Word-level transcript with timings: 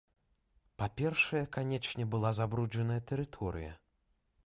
Па-першае, 0.81 1.43
канечне, 1.59 2.09
была 2.17 2.35
забруджаная 2.41 3.01
тэрыторыя. 3.13 3.71